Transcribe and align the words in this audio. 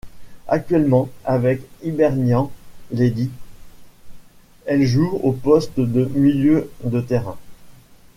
Actuellement 0.47 1.09
avec 1.25 1.61
Hibernian 1.83 2.51
Ladies, 2.91 3.29
elle 4.65 4.81
joue 4.83 5.09
au 5.21 5.31
poste 5.31 5.79
de 5.79 6.05
milieu 6.05 6.71
de 6.83 6.99
terrain. 7.01 7.37